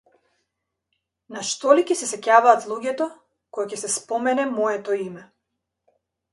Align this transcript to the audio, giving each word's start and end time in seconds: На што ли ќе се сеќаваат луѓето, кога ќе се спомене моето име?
На 1.35 1.43
што 1.49 1.75
ли 1.81 1.83
ќе 1.91 1.97
се 1.99 2.09
сеќаваат 2.13 2.67
луѓето, 2.73 3.09
кога 3.59 3.71
ќе 3.75 3.81
се 3.85 3.93
спомене 3.99 4.51
моето 4.59 5.01
име? 5.07 5.31